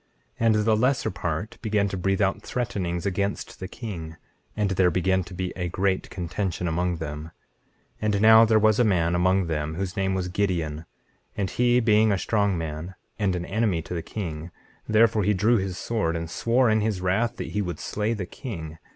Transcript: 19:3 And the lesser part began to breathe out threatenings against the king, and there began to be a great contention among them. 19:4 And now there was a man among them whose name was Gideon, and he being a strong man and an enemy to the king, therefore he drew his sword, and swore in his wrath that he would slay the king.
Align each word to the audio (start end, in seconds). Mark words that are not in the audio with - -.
19:3 0.39 0.45
And 0.47 0.55
the 0.55 0.75
lesser 0.75 1.11
part 1.11 1.59
began 1.61 1.87
to 1.89 1.95
breathe 1.95 2.23
out 2.23 2.41
threatenings 2.41 3.05
against 3.05 3.59
the 3.59 3.67
king, 3.67 4.15
and 4.57 4.71
there 4.71 4.89
began 4.89 5.23
to 5.25 5.35
be 5.35 5.53
a 5.55 5.69
great 5.69 6.09
contention 6.09 6.67
among 6.67 6.97
them. 6.97 7.25
19:4 8.01 8.01
And 8.01 8.21
now 8.21 8.43
there 8.43 8.57
was 8.57 8.79
a 8.79 8.83
man 8.83 9.13
among 9.13 9.45
them 9.45 9.75
whose 9.75 9.95
name 9.95 10.15
was 10.15 10.27
Gideon, 10.27 10.87
and 11.37 11.51
he 11.51 11.79
being 11.79 12.11
a 12.11 12.17
strong 12.17 12.57
man 12.57 12.95
and 13.19 13.35
an 13.35 13.45
enemy 13.45 13.83
to 13.83 13.93
the 13.93 14.01
king, 14.01 14.49
therefore 14.89 15.21
he 15.23 15.35
drew 15.35 15.57
his 15.57 15.77
sword, 15.77 16.15
and 16.15 16.31
swore 16.31 16.67
in 16.67 16.81
his 16.81 16.99
wrath 16.99 17.35
that 17.37 17.51
he 17.51 17.61
would 17.61 17.77
slay 17.79 18.13
the 18.15 18.25
king. 18.25 18.79